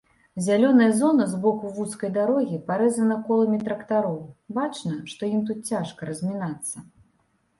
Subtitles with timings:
[0.43, 4.17] Зялёная зона збоку вузкай дарогі парэзана коламі трактароў,
[4.59, 6.75] бачна, што ім тут цяжка размінацца.